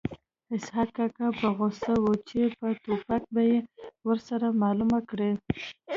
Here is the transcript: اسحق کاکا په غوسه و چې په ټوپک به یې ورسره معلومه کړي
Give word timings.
اسحق 0.55 0.89
کاکا 0.97 1.27
په 1.39 1.47
غوسه 1.57 1.93
و 2.03 2.05
چې 2.27 2.39
په 2.59 2.67
ټوپک 2.83 3.23
به 3.33 3.41
یې 3.49 3.57
ورسره 4.09 4.47
معلومه 4.61 4.99
کړي 5.09 5.31